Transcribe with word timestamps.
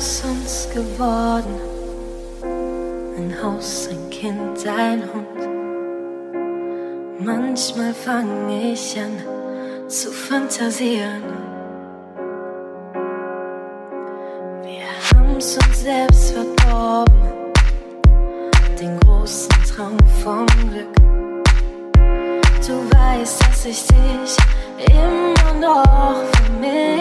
aus 0.00 0.24
uns 0.24 0.66
geworden. 0.72 1.60
Ein 3.18 3.36
Haus, 3.42 3.86
ein 3.90 4.08
Kind, 4.08 4.66
ein 4.66 5.02
Hund. 5.12 5.40
Manchmal 7.18 7.92
fange 7.92 8.72
ich 8.72 8.98
an 8.98 9.88
zu 9.88 10.10
fantasieren. 10.10 11.24
Wir 14.62 14.88
haben's 15.10 15.58
uns 15.58 15.82
selbst 15.82 16.32
verdorben, 16.32 17.52
den 18.80 18.98
großen 19.00 19.52
Traum 19.68 19.98
vom 20.24 20.46
Glück. 20.70 20.96
Du 22.66 22.74
weißt, 22.96 23.42
dass 23.42 23.66
ich 23.66 23.86
dich 23.86 24.36
immer 24.94 25.52
noch 25.60 26.24
vermisse. 26.32 26.99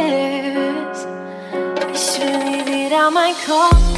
my 3.11 3.33
car. 3.45 3.88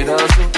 made 0.00 0.08
us 0.08 0.49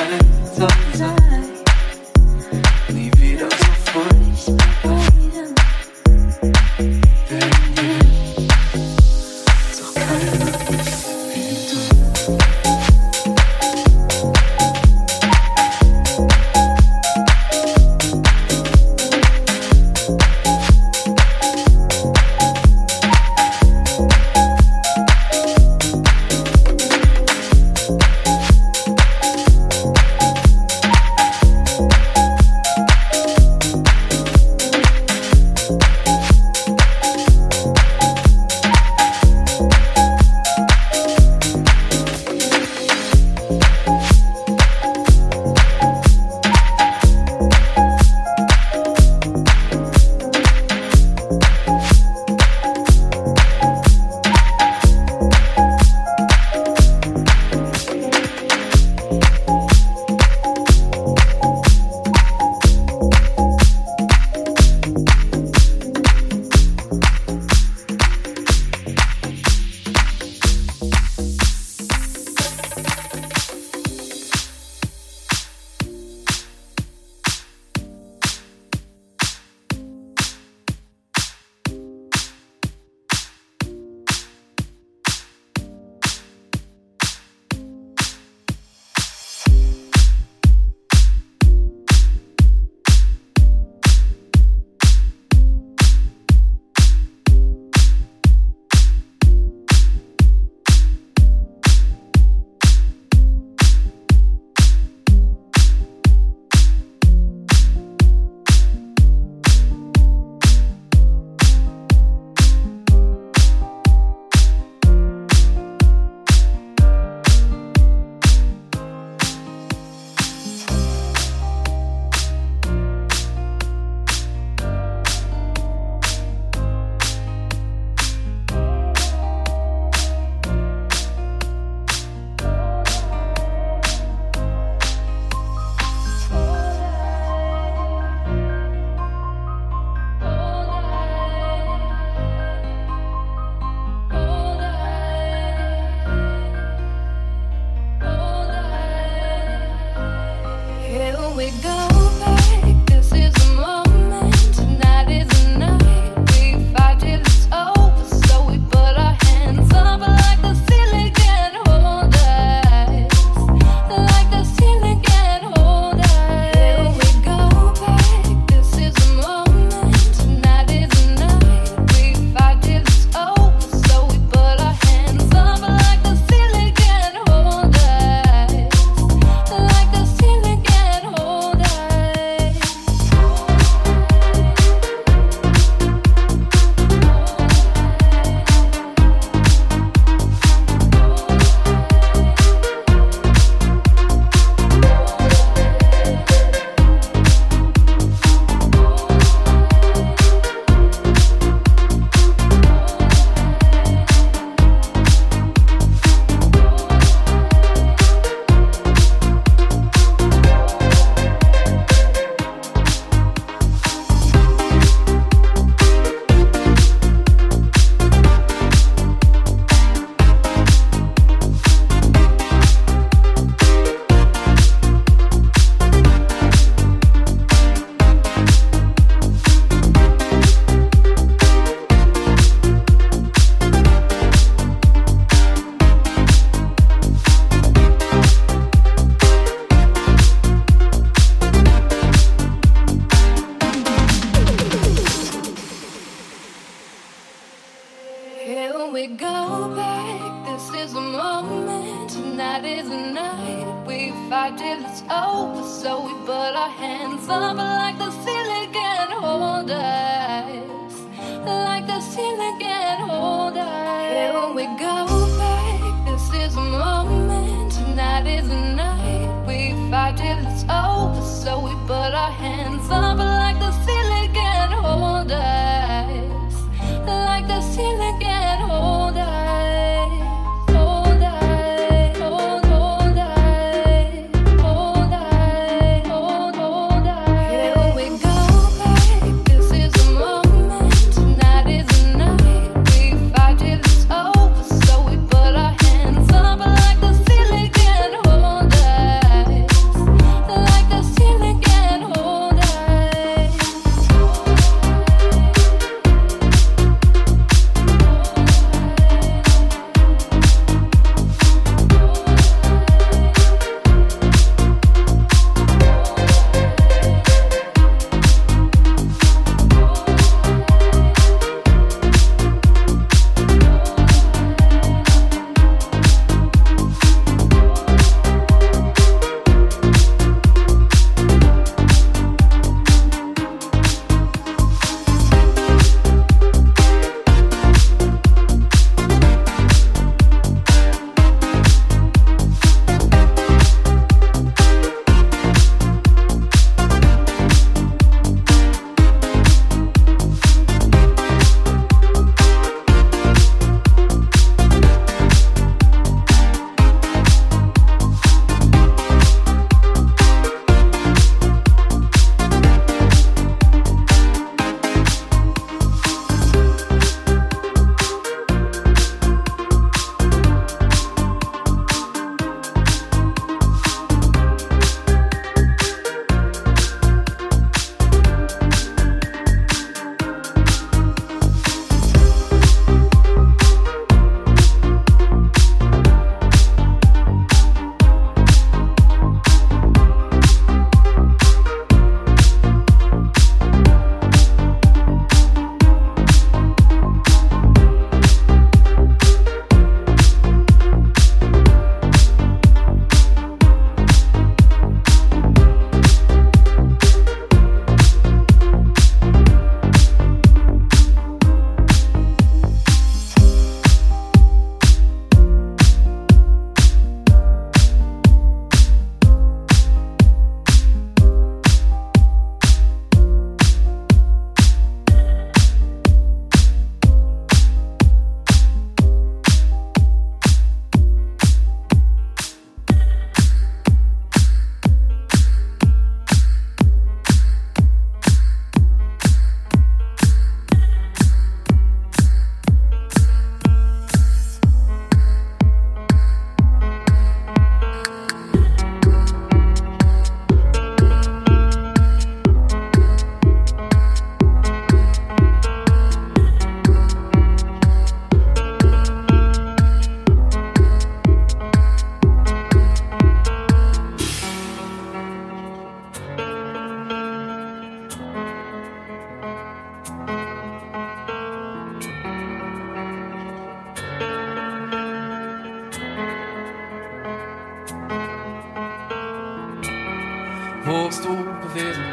wo 480.92 481.06
bist 481.06 481.24
du 481.24 481.34
gewesen? 481.34 482.04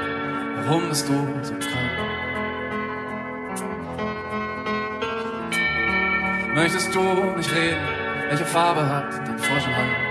warum 0.66 0.88
bist 0.90 1.08
du 1.10 1.14
so 1.42 1.54
krank? 1.54 1.92
Möchtest 6.56 6.96
du 6.96 7.02
nicht 7.36 7.54
reden, 7.54 7.78
welche 8.30 8.46
Farbe 8.46 8.88
hat 8.88 9.28
dein 9.28 9.38
Vorschlag? 9.38 10.09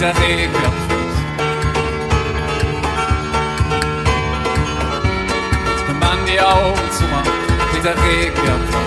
der 0.00 0.16
Regen. 0.20 0.52
Wenn 5.86 5.98
man 5.98 6.18
die 6.26 6.40
Augen 6.40 6.92
zumacht, 6.92 7.30
liegt 7.72 7.84
der 7.84 7.94
Regen. 8.04 8.77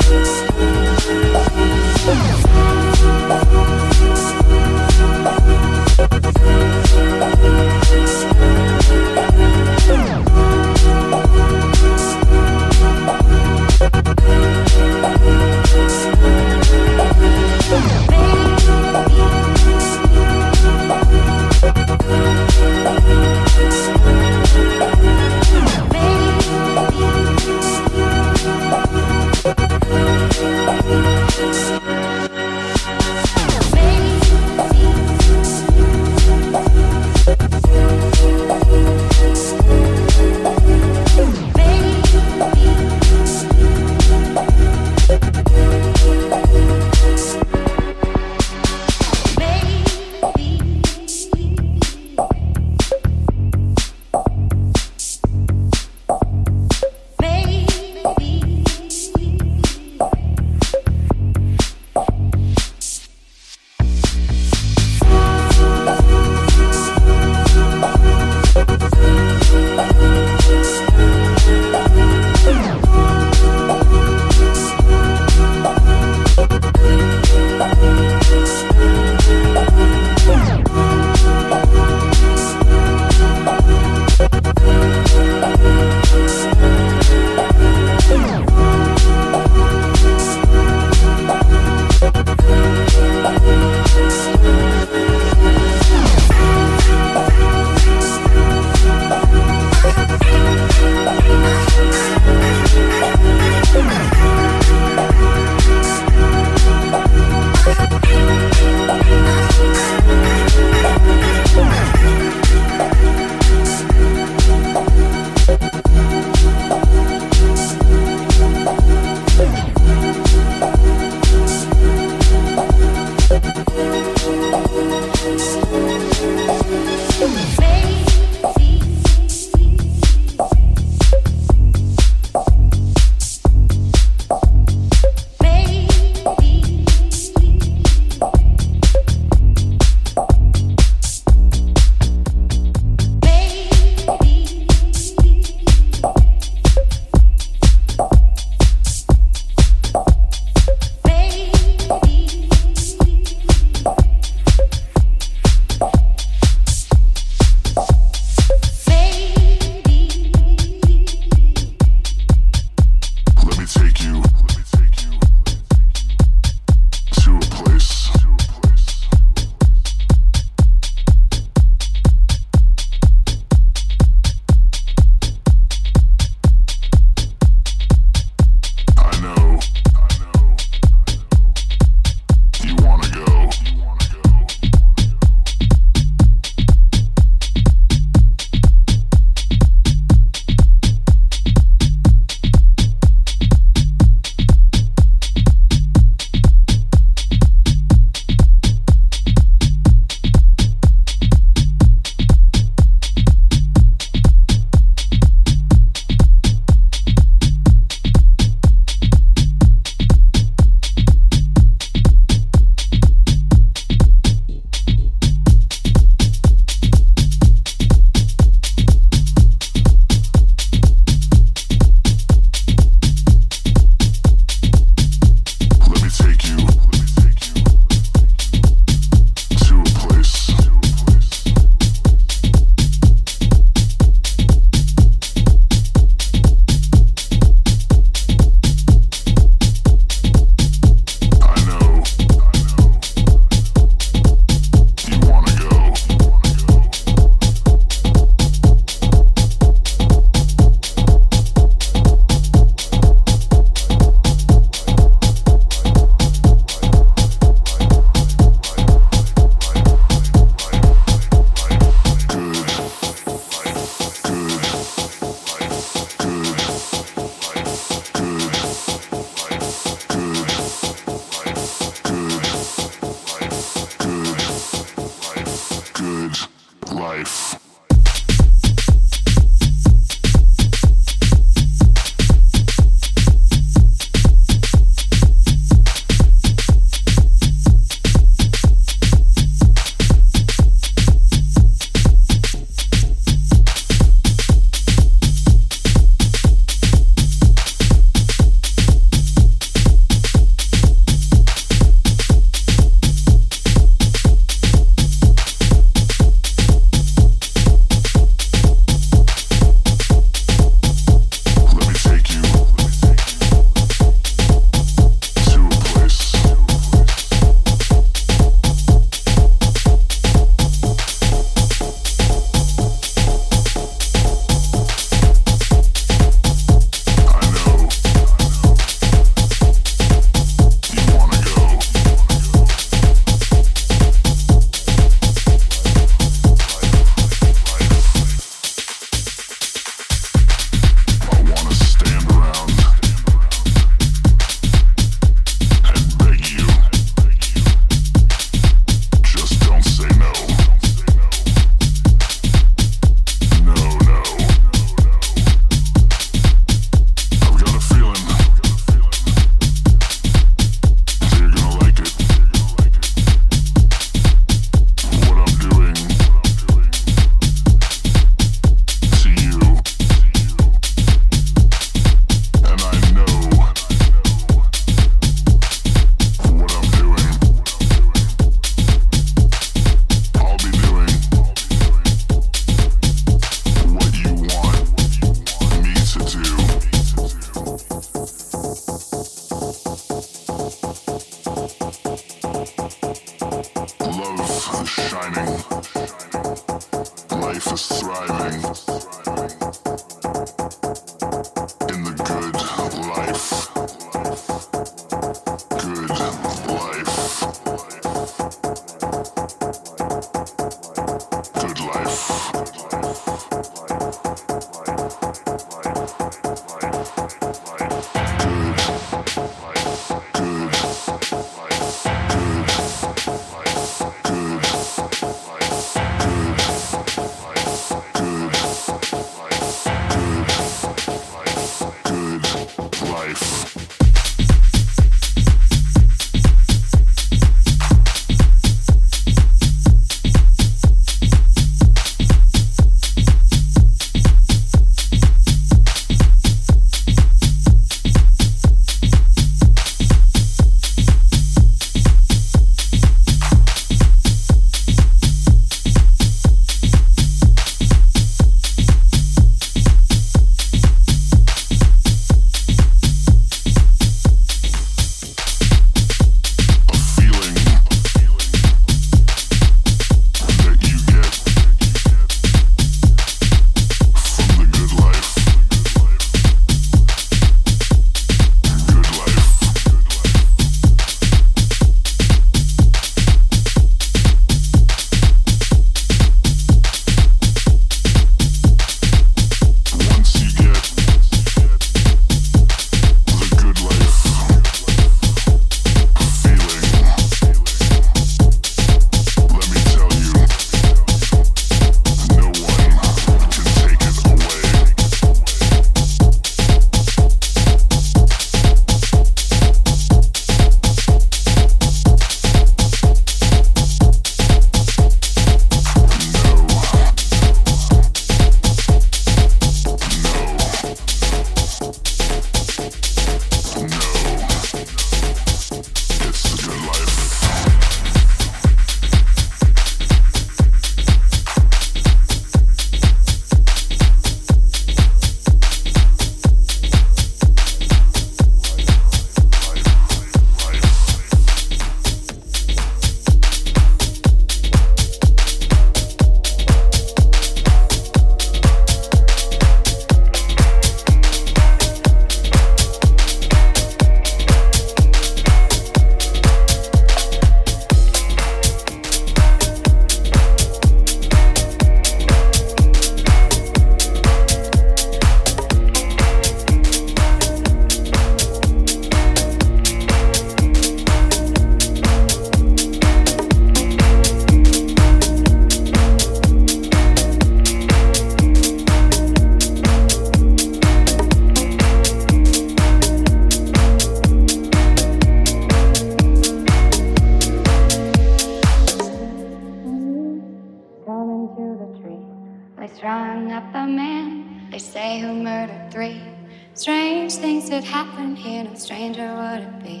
things 597.68 597.84
that 597.84 597.90
happen 597.90 598.34
here, 598.34 598.64
no 598.64 598.74
stranger 598.74 599.34
would 599.34 599.60
it 599.60 599.82
be 599.82 600.00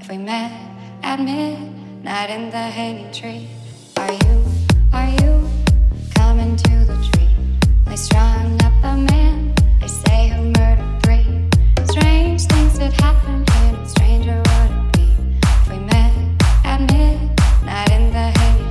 if 0.00 0.08
we 0.08 0.18
met 0.18 0.52
at 1.02 1.18
midnight 1.18 2.28
in 2.28 2.50
the 2.50 2.56
hanging 2.78 3.10
tree. 3.10 3.48
Are 3.96 4.12
you, 4.12 4.44
are 4.92 5.08
you 5.08 5.48
coming 6.14 6.56
to 6.56 6.84
the 6.84 6.96
tree? 7.08 7.34
They 7.86 7.96
strung 7.96 8.60
up 8.62 8.74
the 8.82 8.96
man, 9.12 9.54
they 9.80 9.88
say 9.88 10.28
who 10.28 10.52
murdered 10.58 11.02
three. 11.02 11.48
Strange 11.86 12.42
things 12.42 12.78
that 12.78 12.92
happen 13.00 13.44
here, 13.50 13.72
no 13.72 13.86
stranger 13.86 14.36
would 14.36 14.70
it 14.78 14.92
be 14.92 15.08
if 15.42 15.70
we 15.70 15.78
met 15.78 16.12
at 16.64 16.80
midnight 16.80 17.90
in 17.92 18.12
the 18.12 18.26
hanging 18.38 18.65